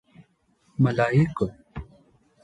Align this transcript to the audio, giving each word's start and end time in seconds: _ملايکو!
_ملايکو! 0.83 1.45